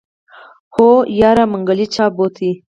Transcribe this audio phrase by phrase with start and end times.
[0.73, 0.87] هو
[1.19, 2.49] يره منګلی چا بوته.